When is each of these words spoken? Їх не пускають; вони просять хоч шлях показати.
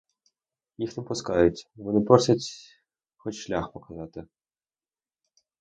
Їх 0.77 0.97
не 0.97 1.03
пускають; 1.03 1.69
вони 1.75 2.01
просять 2.05 2.53
хоч 3.17 3.35
шлях 3.35 3.71
показати. 3.71 4.25